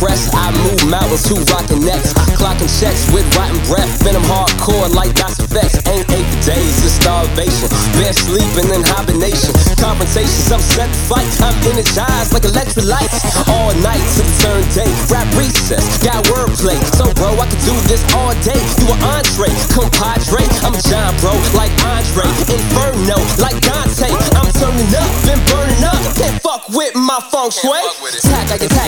[0.00, 0.34] threats, y'all not impressed.
[0.34, 2.12] I move mountains, two rockin' necks.
[2.40, 3.90] Clocking checks with rotten breath.
[4.02, 5.76] Venom hardcore like DOS effects.
[5.86, 7.68] Ain't eight for days, it's starvation.
[8.00, 9.52] Been sleeping in hibernation.
[9.76, 11.28] Confrontations, I'm set to fight.
[11.44, 13.20] I'm energized like electrolytes.
[13.52, 14.90] All night to the turn day.
[15.12, 16.80] Rap recess, got wordplay.
[16.96, 18.60] So, bro, I could do this all day.
[18.80, 20.48] You an entree, compadre.
[20.64, 22.24] I'm John, bro, like Andre.
[22.48, 24.08] Inferno, like Dante.
[24.32, 26.00] I'm turning up, been burning up.
[26.16, 27.76] Can't fuck with my feng shui.
[28.16, 28.79] Attack like attack,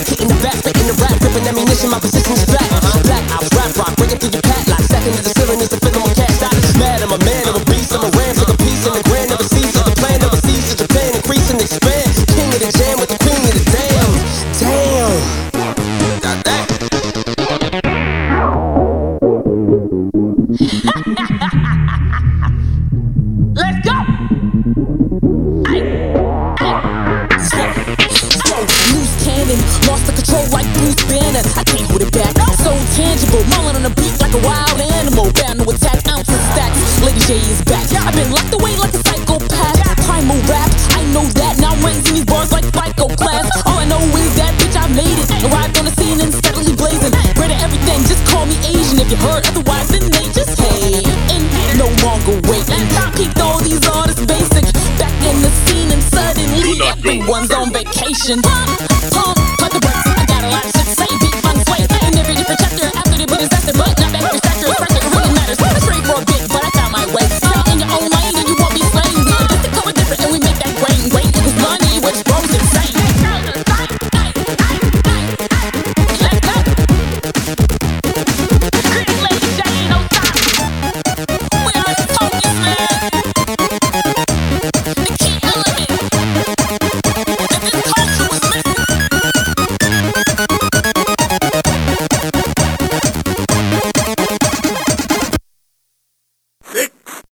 [31.12, 31.44] Banner.
[31.60, 32.32] I can't hold it back.
[32.64, 35.28] So tangible, mulling on the beat like a wild animal.
[35.36, 36.80] Bound to attack, ounces stacks.
[37.04, 37.84] Lady J is back.
[37.92, 39.76] I've been locked away like a psychopath.
[40.08, 41.60] Primal rap, I know that.
[41.60, 43.44] Now I'm raising these bars like psycho class.
[43.68, 45.28] All I know is that bitch, I made it.
[45.52, 47.12] Arrived on the scene and steadily blazing.
[47.36, 48.96] Great at everything, just call me Asian.
[48.96, 51.04] If you heard otherwise, then they just hate.
[51.28, 51.44] And
[51.76, 52.88] no longer waiting.
[53.20, 54.64] Peaked all these artists basic.
[54.96, 58.40] Back in the scene and suddenly everyone's on vacation.